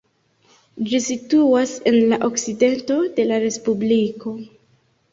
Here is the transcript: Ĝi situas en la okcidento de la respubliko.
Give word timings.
Ĝi 0.93 1.01
situas 1.07 1.75
en 1.93 1.99
la 2.15 2.21
okcidento 2.31 3.01
de 3.21 3.31
la 3.31 3.41
respubliko. 3.49 4.39